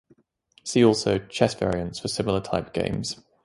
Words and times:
See 0.63 0.83
also 0.83 1.19
chess 1.19 1.53
variants 1.53 1.99
for 1.99 2.07
similar 2.07 2.41
type 2.41 2.73
games. 2.73 3.19